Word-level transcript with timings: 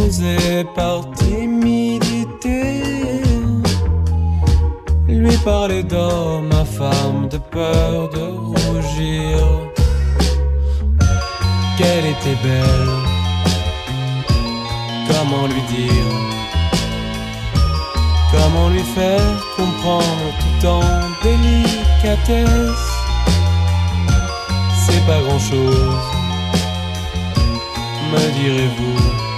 osé 0.00 0.64
par 0.74 1.10
timidité. 1.12 2.82
Lui 5.08 5.36
parler 5.38 5.82
d'homme 5.82 6.50
à 6.52 6.64
femme, 6.64 7.28
de 7.28 7.38
peur 7.38 8.08
de 8.10 8.24
rougir. 8.50 9.38
Qu'elle 11.76 12.06
était 12.06 12.38
belle. 12.42 12.90
Comment 15.08 15.46
lui 15.46 15.62
dire? 15.76 16.10
Comment 18.32 18.68
lui 18.68 18.84
faire 18.94 19.32
comprendre 19.56 20.28
tout 20.40 20.66
en 20.66 20.82
délicatesse? 21.22 22.86
C'est 24.82 25.04
pas 25.06 25.20
grand 25.22 25.38
chose, 25.38 26.04
me 28.12 28.22
direz-vous? 28.38 29.29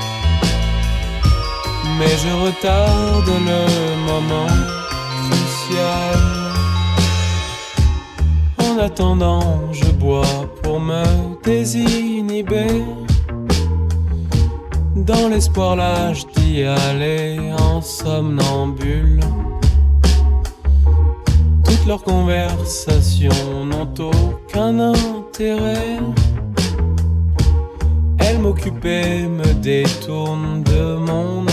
Mais 2.03 2.17
je 2.17 2.33
retarde 2.47 3.31
le 3.51 3.63
moment 4.11 4.53
crucial. 5.23 6.19
En 8.59 8.79
attendant, 8.79 9.73
je 9.73 9.89
bois 9.93 10.35
pour 10.63 10.81
me 10.81 11.05
désinhiber 11.45 12.83
dans 14.97 15.29
l'espoir 15.29 15.77
lâche 15.77 16.27
d'y 16.35 16.65
aller 16.65 17.39
en 17.71 17.81
somnambule. 17.81 19.21
Toutes 21.65 21.87
leurs 21.87 22.03
conversations 22.03 23.65
n'ont 23.65 23.95
aucun 24.01 24.77
intérêt. 24.81 26.01
Elles 28.19 28.41
m'occupaient, 28.41 29.29
me 29.29 29.55
détournent 29.55 30.65
de 30.65 30.97
mon 30.97 31.52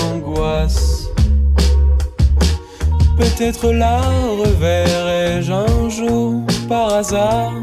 Peut-être 3.39 3.71
la 3.71 4.01
reverrai-je 4.01 5.51
un 5.51 5.89
jour 5.89 6.43
par 6.67 6.93
hasard. 6.93 7.53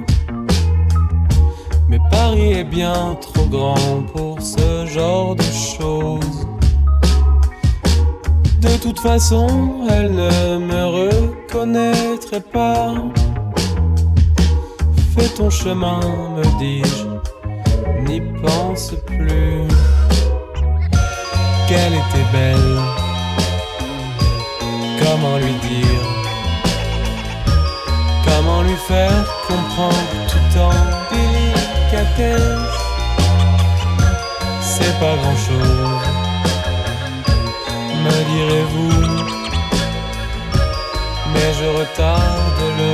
Mais 1.89 1.99
Paris 2.11 2.53
est 2.55 2.65
bien 2.65 3.17
trop 3.21 3.47
grand 3.47 4.03
pour 4.15 4.41
ce 4.41 4.87
genre 4.87 5.37
de 5.37 5.43
choses. 5.43 6.47
De 8.61 8.77
toute 8.83 9.01
façon, 9.01 9.49
elle 9.89 10.13
ne 10.13 10.59
me 10.59 10.85
reconnaîtrait 10.99 12.41
pas. 12.53 12.95
Fais 15.17 15.29
ton 15.37 15.51
chemin, 15.51 16.01
me 16.37 16.59
dis-je, 16.59 18.11
n'y 18.11 18.21
pense 18.43 18.93
plus. 19.07 19.69
Qu'elle 21.69 21.95
était 21.95 22.29
belle, 22.31 22.79
comment 25.03 25.37
lui 25.39 25.55
dire, 25.69 26.05
comment 28.25 28.63
lui 28.63 28.77
faire 28.87 29.25
comprendre 29.49 30.13
tout 30.29 30.59
en 30.61 30.71
délicatesse? 31.11 32.79
C'est 34.61 34.97
pas 35.01 35.17
grand 35.17 35.39
chose, 35.49 36.07
me 38.05 38.17
direz-vous? 38.31 38.99
Mais 41.33 41.51
je 41.59 41.67
retarde 41.79 42.63
le 42.79 42.93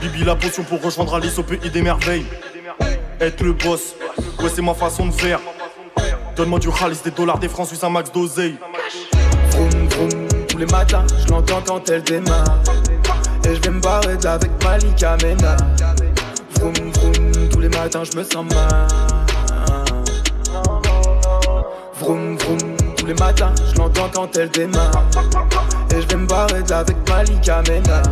Bibi 0.00 0.24
la 0.24 0.36
potion 0.36 0.62
pour 0.62 0.80
rejoindre 0.80 1.14
Alice 1.16 1.38
au 1.38 1.42
pays 1.42 1.70
des 1.70 1.82
merveilles. 1.82 2.26
Être 3.20 3.42
le 3.42 3.52
boss, 3.52 3.94
ouais 4.40 4.48
c'est 4.54 4.62
ma 4.62 4.74
façon 4.74 5.06
de 5.06 5.12
faire. 5.12 5.40
Donne-moi 6.36 6.60
du 6.60 6.68
ralice, 6.68 7.02
des 7.02 7.10
dollars, 7.10 7.38
des 7.38 7.48
francs 7.48 7.66
suisses, 7.66 7.82
un 7.82 7.90
max 7.90 8.12
d'oseille. 8.12 8.56
Vroom 9.50 9.88
vroom, 9.88 10.28
tous 10.48 10.58
les 10.58 10.66
matins, 10.66 11.04
je 11.18 11.32
l'entends 11.32 11.62
quand 11.66 11.90
elle 11.90 12.02
démarre. 12.02 12.62
Et 13.44 13.56
je 13.56 13.60
vais 13.60 13.70
me 13.70 13.80
barrer 13.80 14.16
avec 14.24 14.50
Malika 14.62 15.16
Mena. 15.16 15.56
Vroom 16.54 16.74
vroom, 16.74 17.48
tous 17.50 17.60
les 17.60 17.68
matins, 17.68 18.04
je 18.04 18.16
me 18.16 18.22
sens 18.22 18.46
mal. 18.54 18.86
Vroom 22.00 22.27
les 23.08 23.14
matins, 23.14 23.54
je 23.72 23.78
l'entends 23.78 24.10
quand 24.14 24.36
elle 24.36 24.50
démarre. 24.50 25.02
Et 25.90 26.02
je 26.02 26.06
vais 26.06 26.16
me 26.16 26.26
barrer 26.26 26.62
de 26.62 26.70
là 26.70 26.80
avec 26.80 26.96
Malika 27.08 27.62
Mena. 27.66 28.02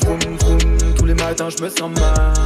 Vroom 0.00 0.18
vroom, 0.40 0.94
tous 0.96 1.04
les 1.04 1.14
matins, 1.14 1.48
je 1.50 1.62
me 1.62 1.68
sens 1.68 1.90
mal. 2.00 2.42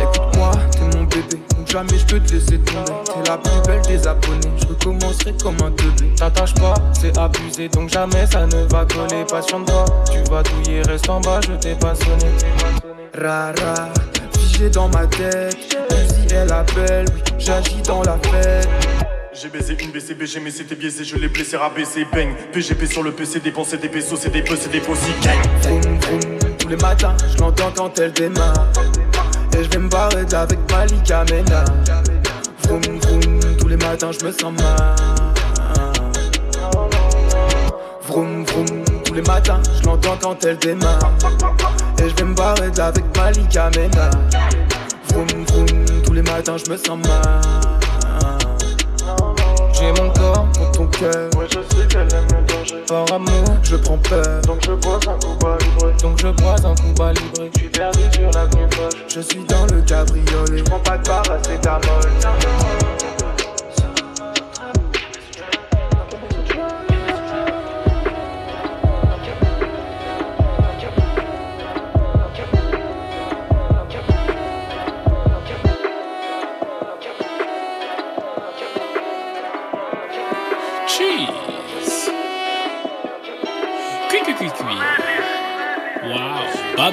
Écoute-moi, 0.00 0.52
t'es 0.70 0.96
mon 0.96 1.04
bébé, 1.04 1.42
donc 1.56 1.68
jamais 1.68 1.98
je 1.98 2.06
peux 2.06 2.20
te 2.20 2.34
laisser 2.34 2.58
tomber. 2.60 2.92
T'es 3.04 3.28
la 3.28 3.36
plus 3.38 3.60
belle 3.66 3.82
des 3.82 4.06
abonnés, 4.06 4.52
je 4.60 4.66
recommencerai 4.68 5.34
comme 5.42 5.56
un 5.64 5.70
bébé. 5.70 6.14
T'attaches 6.16 6.54
pas, 6.54 6.74
c'est 6.92 7.18
abusé, 7.18 7.68
donc 7.68 7.88
jamais 7.88 8.26
ça 8.30 8.46
ne 8.46 8.64
va 8.70 8.84
coller. 8.84 9.24
Patiente-toi, 9.28 9.84
tu 10.12 10.30
vas 10.30 10.42
douiller, 10.44 10.82
reste 10.82 11.08
en 11.08 11.20
bas, 11.20 11.40
je 11.42 11.54
t'ai 11.54 11.74
pas 11.74 11.94
sonné. 11.96 12.30
Rara, 13.20 13.88
figé 14.38 14.70
dans 14.70 14.88
ma 14.88 15.06
tête, 15.06 15.56
Uzi 15.90 16.34
elle 16.34 16.52
appelle, 16.52 17.06
oui, 17.14 17.22
j'agis 17.38 17.82
dans 17.82 18.02
la 18.02 18.16
fête. 18.30 18.68
J'ai 19.34 19.48
baisé 19.48 19.76
une 19.82 19.90
BCBG 19.90 20.38
mais 20.38 20.50
c'était 20.52 20.76
biaisé, 20.76 21.02
je 21.02 21.16
l'ai 21.16 21.26
blessé, 21.26 21.56
rabaissé, 21.56 22.06
bang 22.12 22.28
PGP 22.52 22.86
sur 22.86 23.02
le 23.02 23.10
PC, 23.10 23.40
dépenser 23.40 23.78
des 23.78 23.88
pesos, 23.88 24.16
c'est 24.16 24.30
des 24.30 24.42
peu, 24.42 24.54
c'est 24.54 24.70
des 24.70 24.78
possi, 24.78 25.10
gang 25.22 25.36
Vroom 25.62 25.98
vroom, 25.98 26.38
tous 26.56 26.68
les 26.68 26.76
matins, 26.76 27.16
je 27.32 27.38
l'entends 27.38 27.72
quand 27.76 27.98
elle 27.98 28.12
démarre. 28.12 28.68
Et 29.58 29.64
je 29.64 29.68
vais 29.70 29.78
me 29.78 29.88
barrer 29.88 30.24
de 30.24 30.32
là 30.32 30.42
avec 30.42 30.58
Malika 30.70 31.24
Mena. 31.24 31.64
Vroom 32.62 32.82
vroom, 33.00 33.40
tous 33.58 33.66
les 33.66 33.76
matins, 33.76 34.10
je 34.12 34.24
me 34.24 34.30
sens 34.30 34.52
mal. 34.56 34.94
Vroom 38.06 38.44
vroom, 38.44 38.84
tous 39.04 39.14
les 39.14 39.22
matins, 39.22 39.60
je 39.80 39.84
l'entends 39.84 40.16
quand 40.22 40.44
elle 40.44 40.58
démarre. 40.58 41.12
Et 41.98 42.08
je 42.08 42.14
vais 42.14 42.24
me 42.24 42.34
barrer 42.34 42.70
de 42.70 42.78
là 42.78 42.86
avec 42.86 43.04
Malika 43.16 43.68
Mena. 43.76 44.10
Vroom 45.08 45.26
vroom, 45.48 46.02
tous 46.04 46.12
les 46.12 46.22
matins, 46.22 46.56
je 46.56 46.70
me 46.70 46.76
sens 46.76 46.98
mal. 47.04 47.63
Cœur. 51.04 51.30
Ouais, 51.36 51.46
je 51.48 51.76
sais 51.76 51.86
qu'elle 51.86 52.12
aime 52.14 52.26
le 52.30 52.46
danger. 52.46 52.84
Par 52.86 53.12
amour, 53.12 53.44
je 53.62 53.76
prends 53.76 53.98
peur. 53.98 54.40
Donc 54.42 54.62
je 54.64 54.72
bois 54.72 54.98
un 55.06 55.18
coup 55.18 55.36
bas 55.40 55.58
livré. 55.60 55.92
Donc 56.02 56.18
je 56.20 56.28
bois 56.28 56.56
un 56.64 56.74
coup 56.74 56.92
bas 56.96 57.12
livré. 57.12 57.50
Je 57.54 57.60
suis 57.60 57.68
perdu 57.68 58.00
sur 58.12 58.30
l'avenue 58.30 58.68
Foch. 58.72 58.96
Je 59.08 59.20
suis 59.20 59.44
dans 59.44 59.66
le 59.66 59.82
cabriolet. 59.82 60.58
Je 60.58 60.64
prends 60.64 60.80
pas 60.80 60.98
de 60.98 61.06
paracétamol. 61.06 61.84
Cheese. 62.20 63.03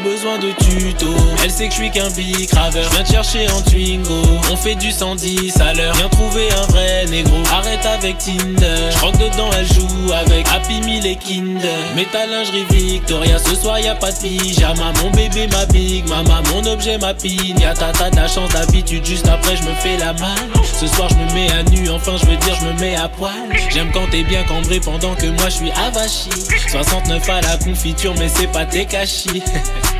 Besoin 0.03 0.37
de 0.39 0.51
tuto, 0.51 1.13
elle 1.43 1.51
sait 1.51 1.67
que 1.67 1.73
je 1.73 1.79
suis 1.79 1.91
qu'un 1.91 2.09
big 2.09 2.47
craveur. 2.47 2.89
Viens 2.91 3.03
te 3.03 3.11
chercher 3.11 3.49
en 3.51 3.61
Twingo, 3.61 4.21
on 4.51 4.55
fait 4.55 4.75
du 4.75 4.91
110 4.91 5.59
à 5.59 5.73
l'heure. 5.73 5.93
Viens 5.95 6.09
trouver 6.09 6.49
un 6.51 6.65
vrai 6.71 7.05
négro, 7.09 7.37
arrête 7.51 7.85
avec 7.85 8.17
Tinder. 8.17 8.91
J'croque 8.91 9.17
dedans, 9.17 9.49
elle 9.57 9.65
joue 9.65 10.11
avec 10.13 10.47
Happy 10.49 10.81
Meal 10.81 11.05
et 11.05 11.15
Kinder. 11.15 11.69
Mets 11.95 12.07
ta 12.11 12.25
lingerie 12.25 12.65
Victoria, 12.69 13.37
ce 13.39 13.55
soir 13.55 13.79
y 13.79 13.87
a 13.87 13.95
pas 13.95 14.11
de 14.11 14.17
pyjama. 14.17 14.93
Mon 15.01 15.11
bébé, 15.11 15.47
ma 15.47 15.65
big 15.67 16.07
mama, 16.07 16.41
mon 16.51 16.65
objet, 16.65 16.97
ma 16.97 17.13
pigne. 17.13 17.55
ta 17.77 17.91
ta 17.91 18.27
chance 18.27 18.51
d'habitude, 18.51 19.05
juste 19.05 19.27
après 19.27 19.55
je 19.55 19.63
me 19.63 19.73
fais 19.75 19.97
la 19.97 20.13
malle. 20.13 20.49
Ce 20.79 20.87
soir 20.87 21.09
je 21.09 21.15
me 21.15 21.33
mets 21.33 21.51
à 21.51 21.63
nu, 21.63 21.89
enfin 21.89 22.13
je 22.17 22.25
veux 22.25 22.37
dire 22.37 22.55
je 22.59 22.65
me 22.65 22.79
mets 22.79 22.95
à 22.95 23.07
poil. 23.07 23.31
J'aime 23.69 23.91
quand 23.93 24.09
t'es 24.09 24.23
bien 24.23 24.43
cambré 24.43 24.79
pendant 24.79 25.15
que 25.15 25.27
moi 25.27 25.45
je 25.45 25.55
suis 25.55 25.71
avachi. 25.71 26.29
69 26.69 27.29
à 27.29 27.41
la 27.41 27.57
confiture, 27.57 28.13
mais 28.17 28.29
c'est 28.29 28.51
pas 28.51 28.65
tes 28.65 28.85
cachis. 28.85 29.43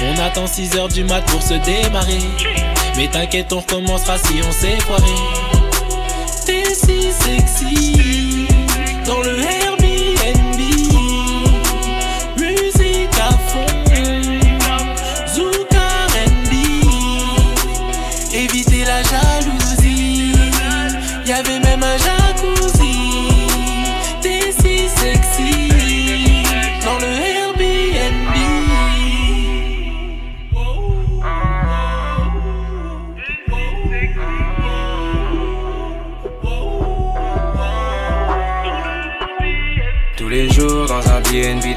On 0.00 0.18
attend 0.20 0.46
6 0.46 0.76
heures 0.76 0.88
du 0.88 1.02
mat 1.04 1.22
pour 1.22 1.42
se 1.42 1.54
démarrer. 1.54 2.20
Mais 2.96 3.08
t'inquiète, 3.08 3.52
on 3.52 3.60
recommencera 3.60 4.16
si 4.18 4.40
on 4.46 4.52
s'est 4.52 4.78
foiré. 4.80 5.02
T'es 6.46 6.72
si 6.74 7.12
sexy 7.12 8.46
dans 9.04 9.20
le 9.20 9.38
Airbnb. 9.38 9.67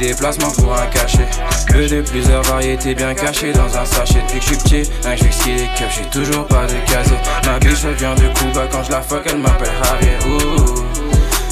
BNB, 0.02 0.08
déplacement 0.08 0.52
pour 0.52 0.74
un 0.74 0.86
cachet. 0.88 1.28
Que 1.68 1.88
de 1.88 2.02
plusieurs 2.02 2.42
variétés 2.44 2.96
bien 2.96 3.14
cachées 3.14 3.54
dans 3.54 3.78
un 3.78 3.86
sachet. 3.86 4.22
Depuis 4.28 4.40
que 4.40 4.46
je 4.46 4.50
suis 4.50 4.58
petit, 4.58 4.90
que 4.90 5.18
je 5.18 5.44
fais 5.44 5.56
les 5.56 5.68
keufs, 5.78 5.98
j'ai 5.98 6.10
toujours 6.10 6.46
pas 6.48 6.66
de 6.66 6.92
casier. 6.92 7.18
Ma 7.46 7.60
biche 7.60 7.86
vient 7.98 8.16
de 8.16 8.28
Cuba, 8.34 8.68
quand 8.72 8.84
je 8.84 8.92
la 8.92 9.02
fuck, 9.02 9.24
elle 9.26 9.38
m'appelle 9.38 9.70
Javier. 9.84 10.18
Ouh, 10.28 10.84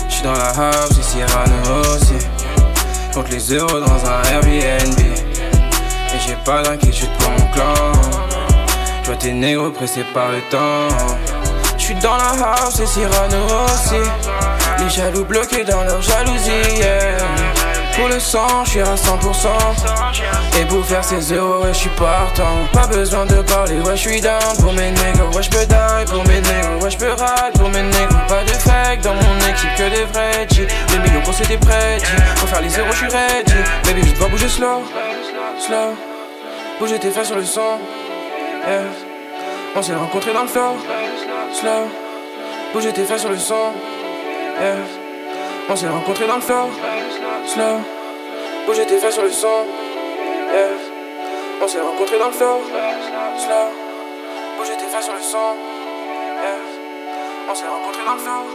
J'suis 0.09 0.23
dans 0.23 0.33
la 0.33 0.49
house, 0.49 0.91
ici 0.99 1.17
Rano 1.23 1.95
aussi. 1.95 2.25
Compte 3.13 3.29
les 3.29 3.53
euros 3.53 3.79
dans 3.79 4.05
un 4.05 4.23
Airbnb. 4.31 4.99
Et 4.99 6.19
j'ai 6.25 6.35
pas 6.43 6.63
d'inquiétude 6.63 7.09
pour 7.19 7.31
mon 7.31 7.51
clan. 7.53 7.91
J'vois 9.03 9.15
tes 9.15 9.31
négros 9.31 9.69
pressés 9.69 10.05
par 10.13 10.29
le 10.31 10.41
temps. 10.49 10.95
J'suis 11.77 11.95
dans 11.95 12.17
la 12.17 12.31
house 12.31 12.79
et 12.79 12.85
Cyrano 12.85 13.37
aussi. 13.65 14.09
Les 14.79 14.89
jaloux 14.89 15.25
bloqués 15.25 15.63
dans 15.63 15.83
leur 15.83 16.01
jalousie. 16.01 16.77
yeah. 16.77 17.58
Pour 17.99 18.07
le 18.07 18.17
sang, 18.17 18.63
j'suis 18.63 18.79
à 18.79 18.95
100%. 18.95 19.49
Et 20.57 20.65
pour 20.65 20.85
faire 20.85 21.03
ces 21.03 21.33
euros, 21.33 21.65
ouais, 21.65 21.73
j'suis 21.73 21.89
partant. 21.89 22.65
Pas 22.71 22.87
besoin 22.87 23.25
de 23.25 23.41
parler, 23.41 23.77
ouais, 23.81 23.97
j'suis 23.97 24.21
down 24.21 24.39
pour 24.57 24.71
mes 24.71 24.91
négros. 24.91 25.35
Ouais, 25.35 25.43
j'peux 25.43 25.65
die 25.65 26.05
pour 26.09 26.25
mes 26.25 26.39
négros. 26.39 26.81
Ouais, 26.81 26.89
j'peux 26.89 27.11
ride 27.11 27.59
pour 27.59 27.67
mes 27.67 27.81
négros. 27.81 28.17
Pas 28.29 28.45
de 28.45 28.51
fake 28.51 29.01
dans 29.01 29.15
mon 29.15 29.37
équipe, 29.49 29.75
que 29.75 29.89
des 29.89 30.05
vrais 30.05 30.47
G. 30.49 30.65
Les 30.93 30.99
millions 30.99 31.21
qu'on 31.25 31.33
s'était 31.33 31.57
prêts. 31.57 31.97
Pour 32.37 32.47
faire 32.47 32.61
les 32.61 32.69
zéros, 32.69 32.87
j'suis 32.93 33.07
ready. 33.07 33.53
Baby, 33.83 34.03
juste 34.03 34.17
dois 34.17 34.29
bouger 34.29 34.47
slow, 34.47 34.81
slow. 35.59 35.97
Bouger 36.79 36.99
tes 36.99 37.11
fesses 37.11 37.27
sur 37.27 37.35
le 37.35 37.43
son. 37.43 37.79
Yeah. 38.65 38.83
On 39.75 39.81
s'est 39.81 39.95
rencontrés 39.95 40.31
dans 40.31 40.43
le 40.43 40.47
flow, 40.47 40.77
slow. 41.51 41.89
Bouger 42.71 42.93
tes 42.93 43.03
fesses 43.03 43.21
sur 43.21 43.29
le 43.29 43.37
son. 43.37 43.73
Yeah. 44.61 44.75
On 45.71 45.75
s'est 45.75 45.87
rencontrés 45.87 46.25
dans 46.25 46.37
le 46.37 46.41
flow, 46.41 46.71
slow. 47.45 47.81
Bouger 48.65 48.85
tes 48.85 48.97
fesses 48.97 49.13
sur 49.13 49.23
le 49.23 49.31
son. 49.31 49.65
Yeah. 50.51 50.69
On 51.61 51.67
s'est 51.67 51.81
rencontrés 51.81 52.17
dans 52.17 52.27
le 52.27 52.33
flow, 52.33 52.61
slow. 53.37 53.67
Bouger 54.57 54.77
tes 54.77 54.85
fesses 54.85 55.05
sur 55.05 55.13
le 55.13 55.21
son. 55.21 55.37
Yeah. 55.37 56.57
On 57.49 57.55
s'est 57.55 57.67
rencontrés 57.67 58.05
dans 58.05 58.13
le 58.13 58.19
flow, 58.19 58.45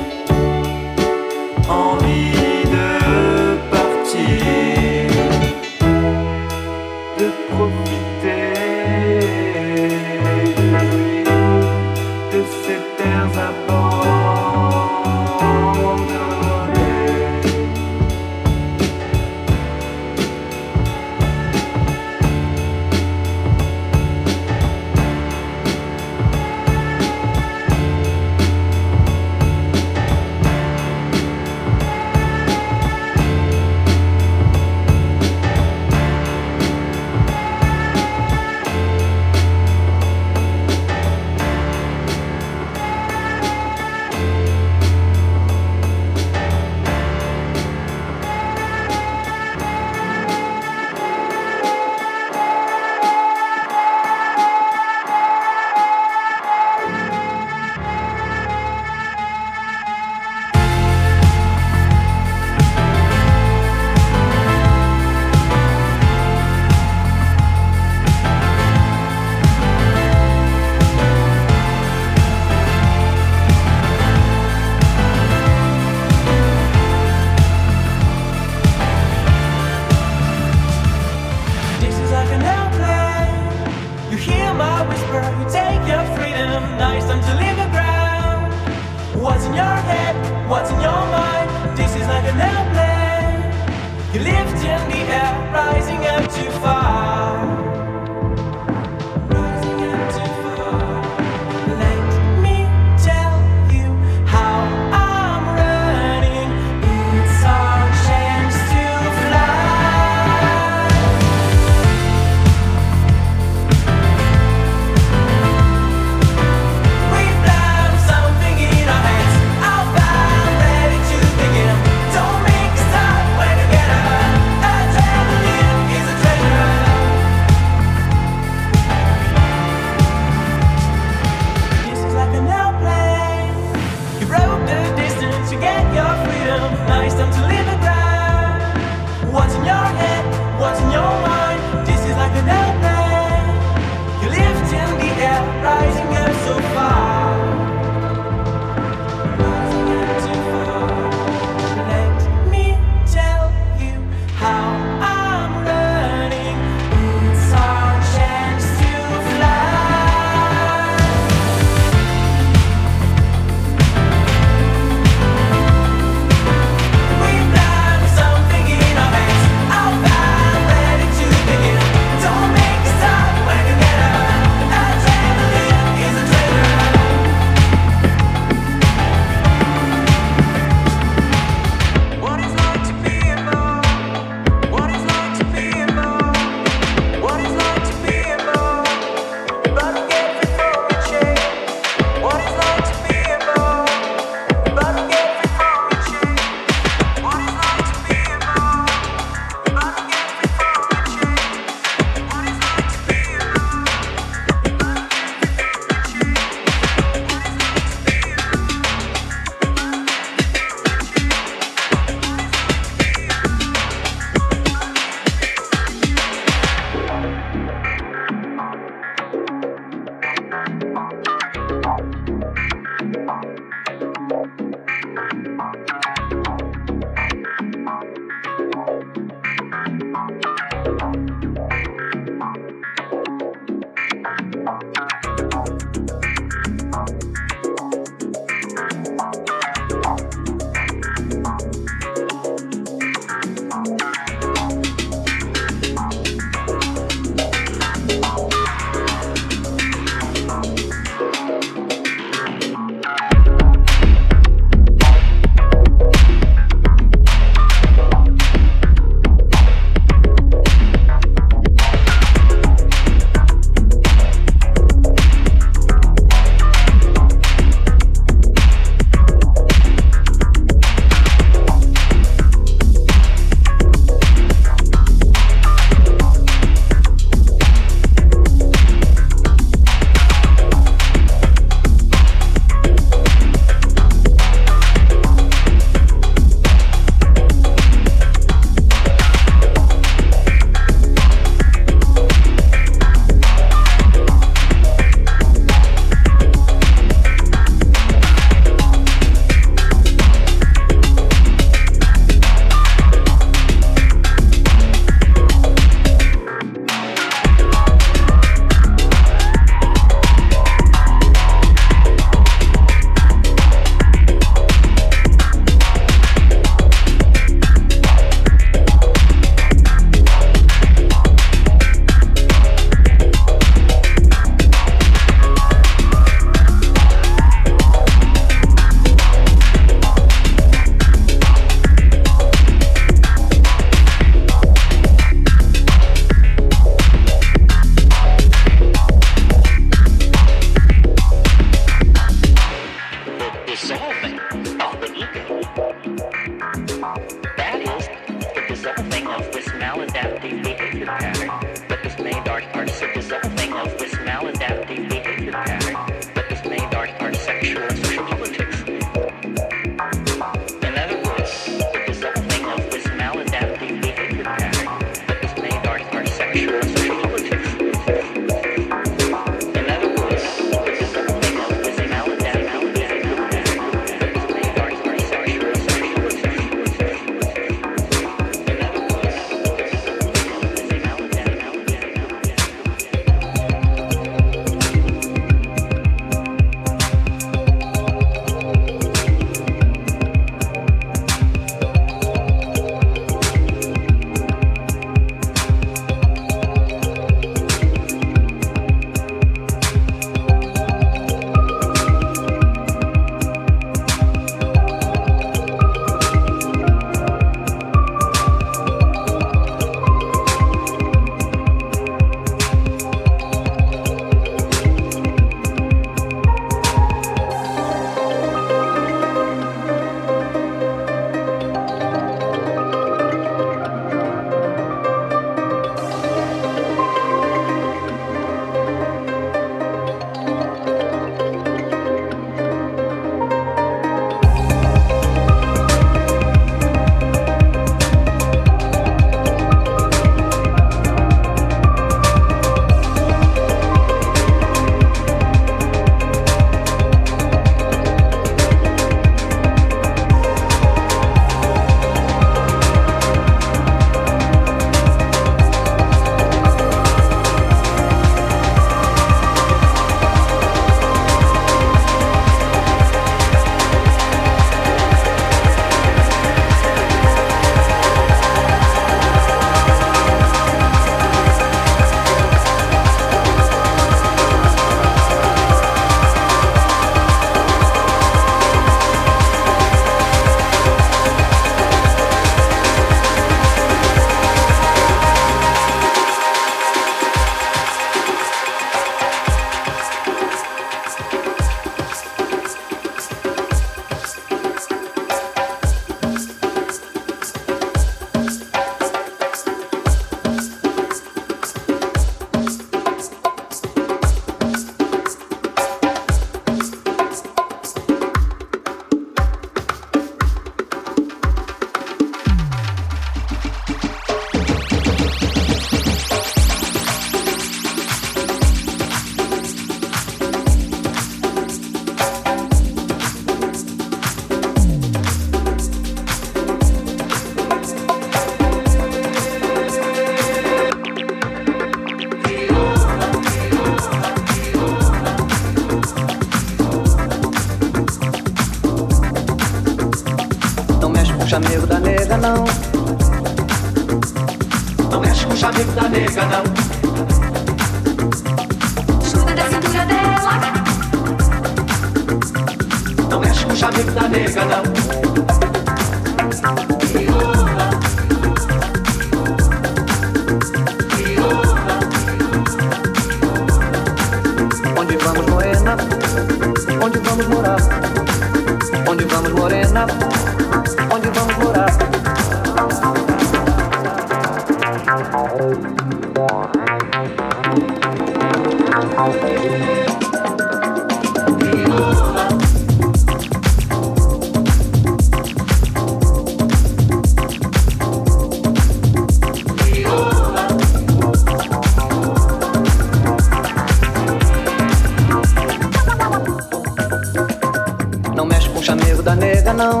com 598.80 598.82
o 598.82 598.86
chamego 598.86 599.22
da 599.22 599.36
nega, 599.36 599.74
não. 599.74 600.00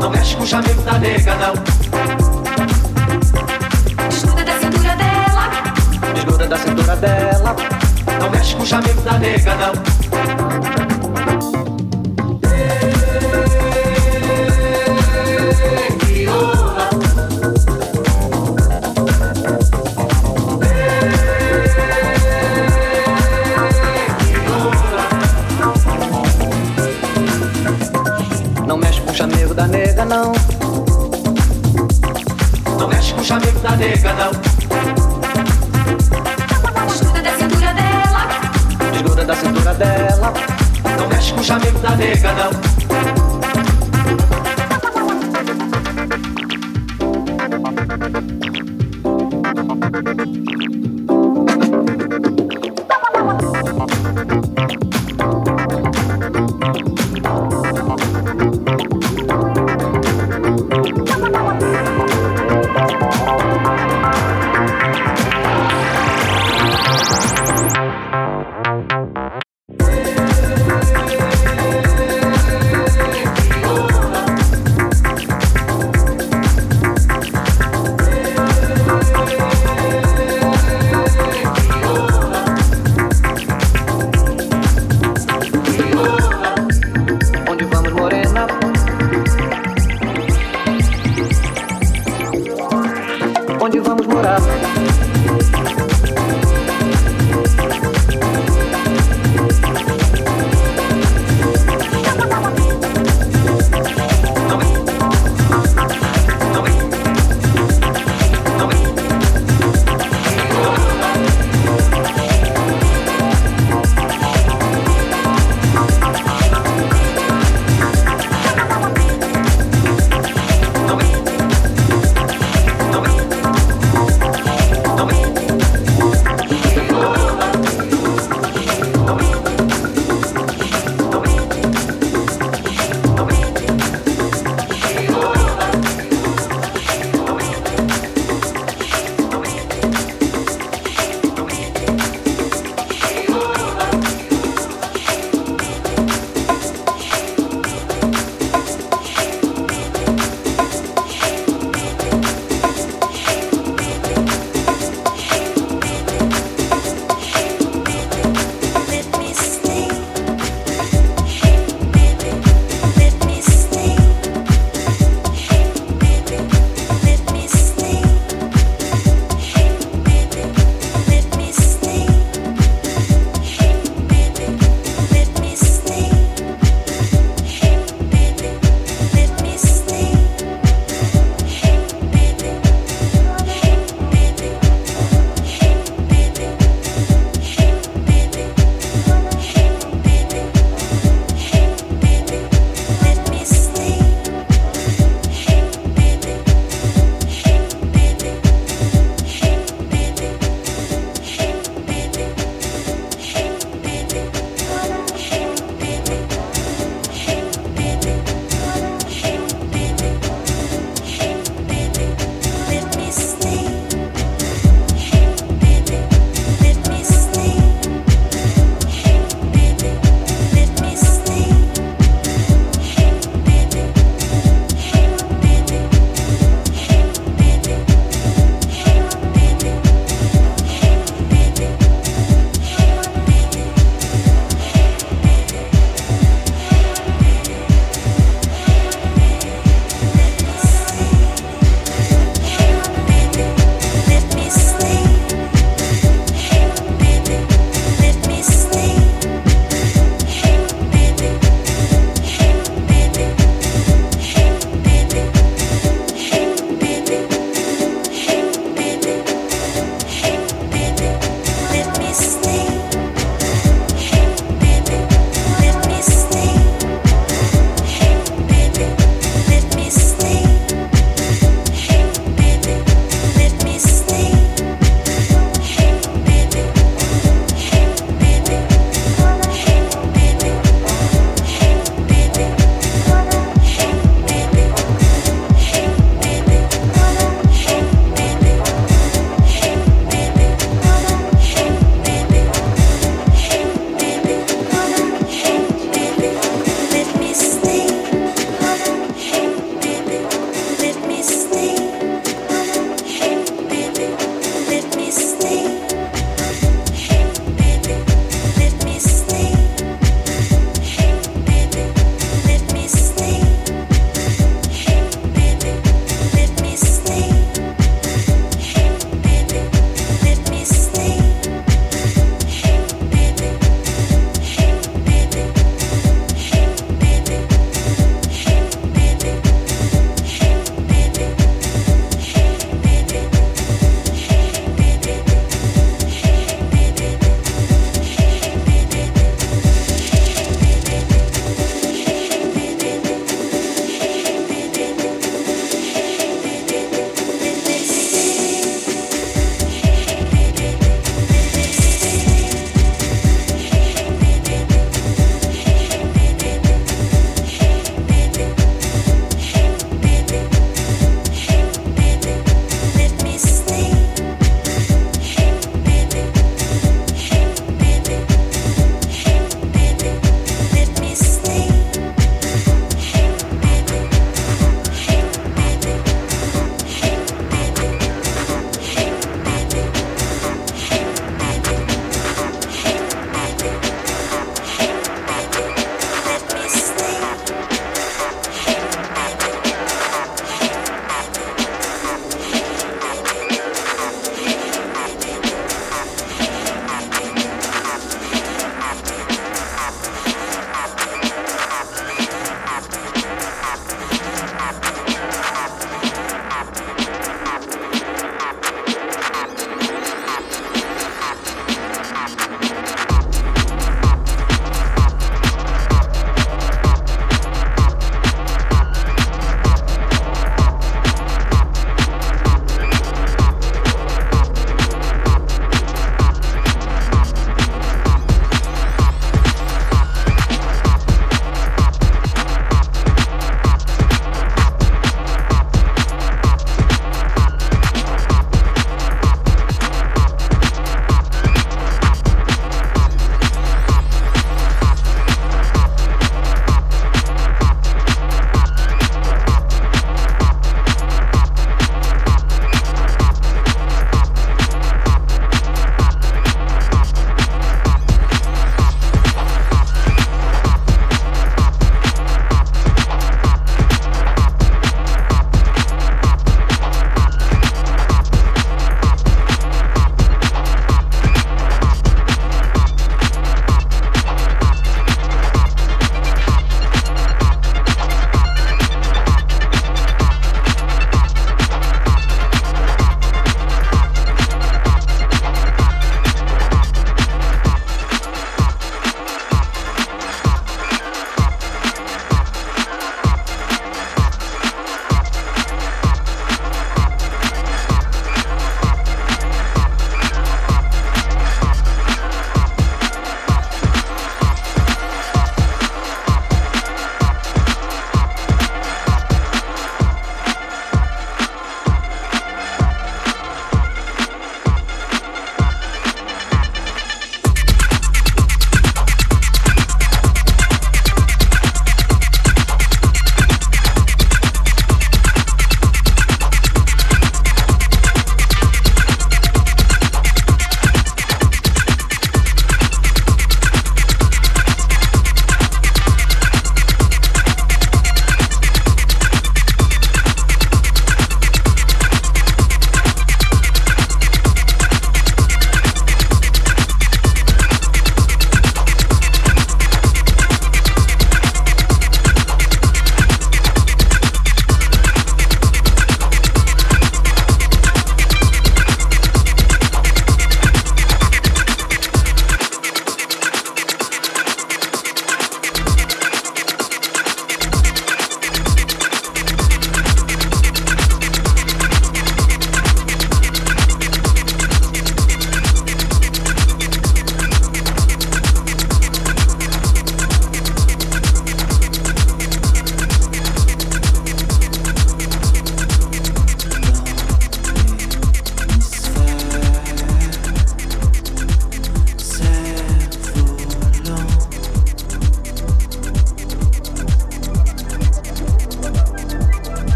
Não 0.00 0.10
mexe 0.10 0.34
com 0.34 0.42
o 0.42 0.46
chamego 0.46 0.82
da 0.82 0.98
nega, 0.98 1.36
não. 1.36 1.54
Escuta 4.08 4.44
da 4.44 4.58
cintura 4.58 4.96
dela. 4.96 6.12
Desgruda 6.12 6.46
da 6.48 6.58
cintura 6.58 6.96
dela. 6.96 7.56
Não 8.20 8.30
mexe 8.30 8.56
com 8.56 8.64
o 8.64 8.66
chamego 8.66 9.00
da 9.02 9.18
nega. 9.18 9.54
Não 9.54 10.93
não. 30.14 30.32
Não 32.78 32.88
mexe 32.88 33.12
com 33.14 33.20
o 33.20 33.24
chamego 33.24 33.58
da 33.58 33.70
nega, 33.76 34.12
não. 34.12 34.30
Escuta 36.86 37.22
da 37.22 37.36
cintura 37.36 37.74
dela. 37.74 38.28
Desgruda 38.92 39.24
da 39.24 39.34
cintura 39.34 39.74
dela. 39.74 40.32
Não 40.98 41.08
mexe 41.08 41.32
com 41.32 41.40
o 41.40 41.44
chamego 41.44 41.78
da 41.80 41.96
nega, 41.96 42.32
não. 42.32 42.73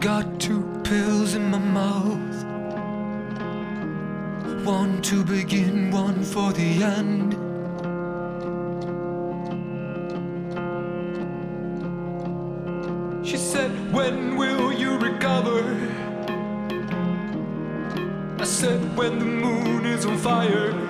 got 0.00 0.40
two 0.40 0.62
pills 0.84 1.34
in 1.34 1.50
my 1.50 1.58
mouth. 1.58 2.44
One 4.64 5.00
to 5.02 5.24
begin, 5.24 5.90
one 5.90 6.22
for 6.22 6.52
the 6.52 6.82
end. 6.82 7.32
She 13.26 13.36
said, 13.36 13.70
When 13.92 14.36
will 14.36 14.72
you 14.72 14.98
recover? 14.98 15.62
I 18.38 18.44
said, 18.44 18.96
When 18.96 19.18
the 19.18 19.24
moon 19.24 19.86
is 19.86 20.04
on 20.04 20.18
fire. 20.18 20.85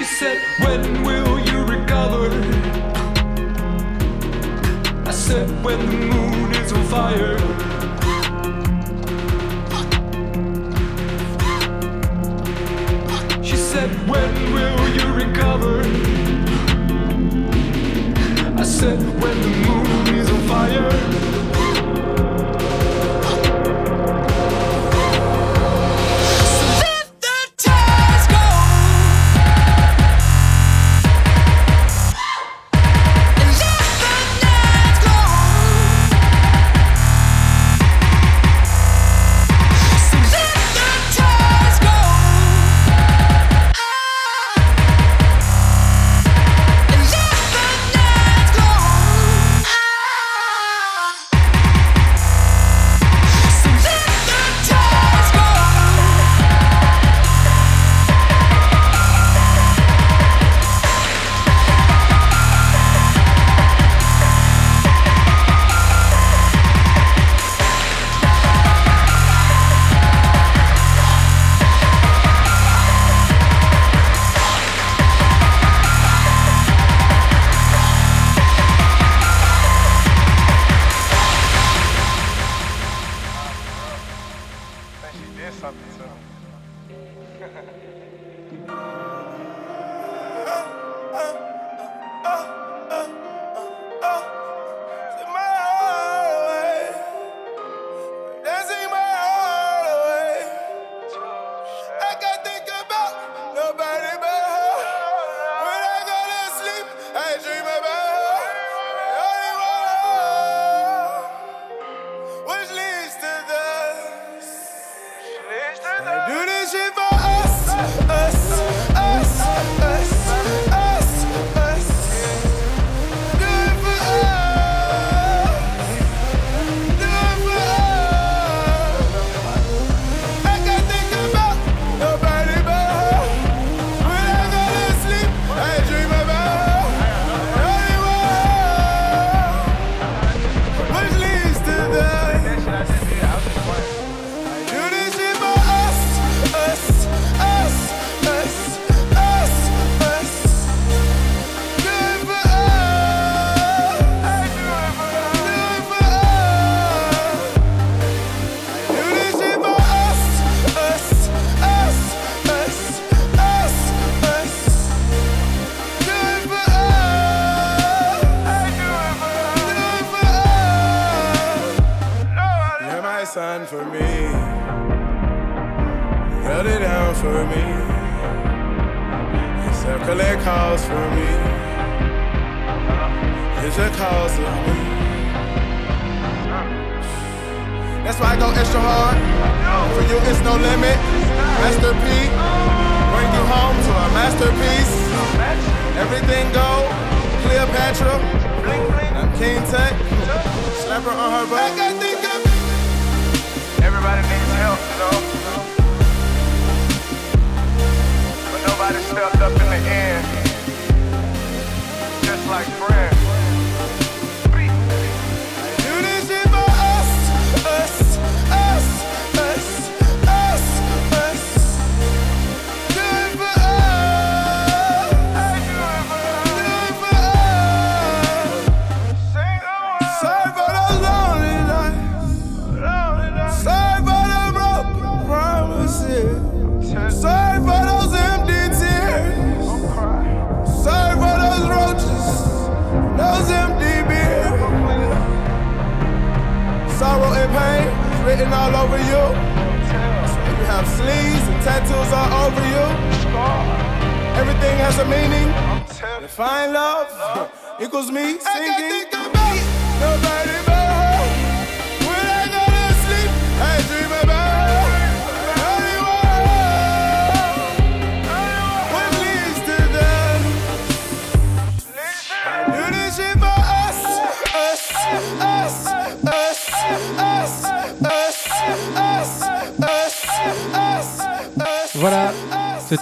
She 0.00 0.06
said, 0.06 0.38
When 0.60 1.02
will 1.02 1.38
you 1.40 1.62
recover? 1.62 2.30
I 5.06 5.10
said, 5.10 5.46
When 5.62 5.78
the 5.78 5.92
moon 5.92 6.52
is 6.52 6.72
on 6.72 6.84
fire. 6.86 7.36
She 13.44 13.56
said, 13.56 13.90
When 14.08 14.54
will 14.54 14.88
you 14.88 15.06
recover? 15.12 15.82
I 18.58 18.62
said, 18.62 18.98
When 19.20 19.36
the 19.42 19.52
moon 19.68 20.14
is 20.14 20.30
on 20.30 20.40
fire. 20.48 21.39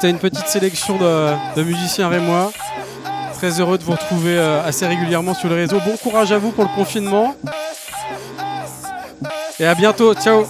C'était 0.01 0.11
une 0.11 0.21
petite 0.21 0.47
sélection 0.47 0.97
de, 0.97 1.33
de 1.57 1.63
musiciens 1.65 2.09
rémois. 2.09 2.53
Très 3.35 3.59
heureux 3.59 3.79
de 3.79 3.83
vous 3.83 3.91
retrouver 3.91 4.39
euh, 4.39 4.65
assez 4.65 4.87
régulièrement 4.87 5.35
sur 5.35 5.49
le 5.49 5.57
réseau. 5.57 5.81
Bon 5.85 5.97
courage 5.97 6.31
à 6.31 6.39
vous 6.39 6.53
pour 6.53 6.63
le 6.63 6.71
confinement. 6.77 7.35
Et 9.59 9.67
à 9.67 9.75
bientôt. 9.75 10.15
Ciao. 10.15 10.47